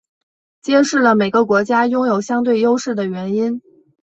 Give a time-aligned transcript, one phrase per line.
[0.63, 3.61] 揭示了每个国家拥有相对优势的原因。